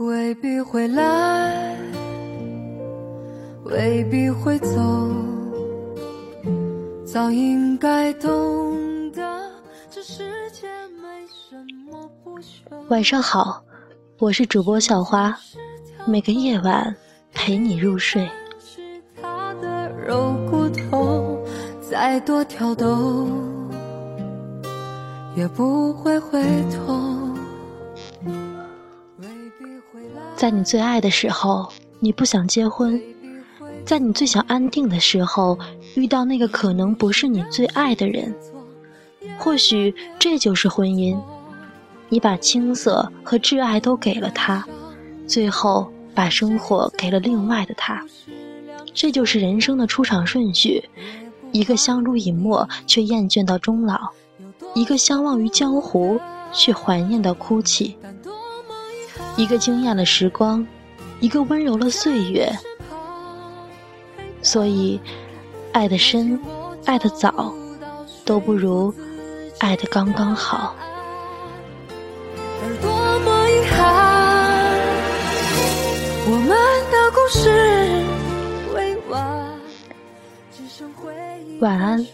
[0.00, 1.76] 未必会来，
[3.64, 4.80] 未必会走，
[7.04, 9.22] 早应该懂得，
[9.90, 10.66] 这世界
[11.02, 12.62] 没什么不朽。
[12.88, 13.62] 晚上好，
[14.18, 15.38] 我是主播小花，
[16.06, 16.96] 每个夜晚
[17.34, 18.26] 陪你入睡。
[18.58, 18.80] 是
[19.20, 21.38] 他的肉骨头，
[21.78, 23.28] 再多挑逗，
[25.36, 26.99] 也不会回头。
[30.40, 32.98] 在你最爱的时候，你不想结婚；
[33.84, 35.58] 在你最想安定的时候，
[35.96, 38.34] 遇到那个可能不是你最爱的人。
[39.38, 41.14] 或许这就是婚姻，
[42.08, 44.66] 你把青涩和挚爱都给了他，
[45.26, 48.02] 最后把生活给了另外的他。
[48.94, 50.82] 这就是人生的出场顺序：
[51.52, 54.08] 一个相濡以沫却厌倦到终老，
[54.74, 56.18] 一个相忘于江湖
[56.50, 57.94] 却怀念到哭泣。
[59.40, 60.66] 一个惊艳了时光，
[61.18, 62.46] 一个温柔了岁月。
[64.42, 65.00] 所以，
[65.72, 66.38] 爱的深，
[66.84, 67.50] 爱的早，
[68.22, 68.94] 都不如
[69.58, 70.76] 爱的刚刚好。
[72.62, 73.80] 而多么遗憾，
[76.26, 76.50] 我们
[76.92, 78.04] 的故事
[78.74, 79.58] 未完，
[80.52, 81.14] 只剩回
[81.48, 81.58] 忆。
[81.60, 82.06] 晚安，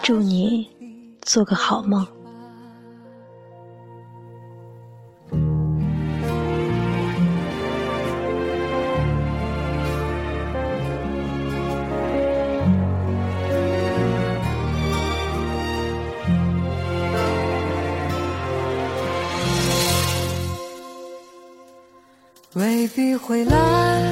[0.00, 0.70] 祝你
[1.22, 2.06] 做个好梦。
[22.56, 24.02] 未必会来，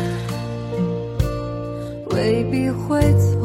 [2.10, 3.38] 未必会走。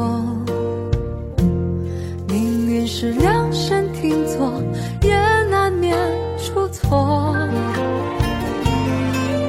[2.27, 4.61] 命运是量身定做，
[5.01, 5.15] 也
[5.49, 5.97] 难免
[6.37, 7.33] 出错。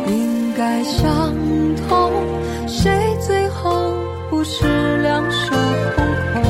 [0.07, 1.35] 应该想
[1.89, 2.13] 通，
[2.69, 3.93] 谁最后
[4.31, 5.51] 不是两手
[5.97, 6.45] 空空？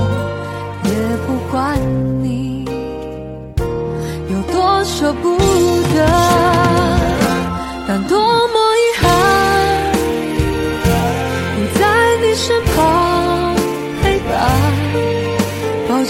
[0.85, 0.91] 也
[1.27, 1.79] 不管
[2.23, 2.67] 你
[4.29, 6.07] 有多舍不得，
[7.89, 8.19] 但多
[8.49, 8.60] 么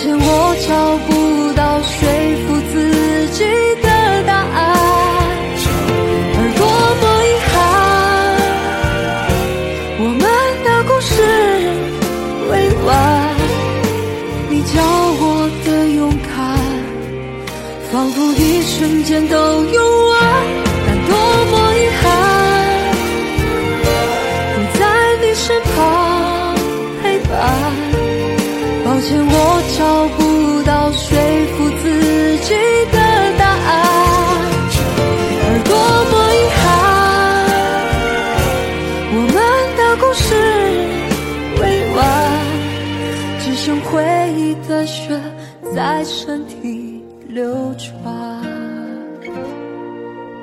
[0.00, 0.70] 前，我找
[1.06, 1.92] 不到说
[2.46, 2.74] 服自
[3.34, 3.44] 己
[3.82, 3.88] 的
[4.26, 4.58] 答案，
[6.36, 6.62] 而多
[7.00, 7.52] 么遗憾，
[10.00, 10.24] 我们
[10.64, 11.12] 的故事
[12.48, 12.52] 未
[12.86, 12.88] 完。
[14.48, 14.72] 你教
[15.20, 15.22] 我
[15.66, 16.00] 的勇
[16.34, 16.34] 敢，
[17.92, 19.36] 仿佛一瞬间都
[19.66, 20.09] 用
[30.92, 31.16] 说
[31.56, 31.84] 服自
[32.40, 32.54] 己
[32.92, 32.98] 的
[33.38, 33.70] 答案，
[35.46, 35.72] 而多
[36.10, 36.62] 么遗憾，
[39.14, 39.34] 我们
[39.76, 40.24] 的故事
[41.60, 41.62] 未
[41.94, 41.98] 完，
[43.40, 43.88] 只剩回
[44.36, 44.98] 忆的血
[45.74, 48.04] 在身体流转，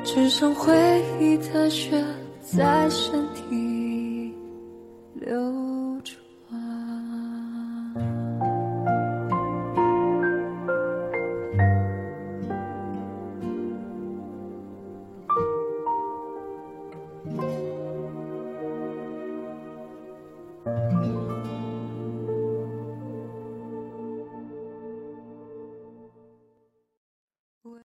[0.03, 0.73] 只剩回
[1.19, 2.03] 忆的血
[2.41, 3.76] 在身体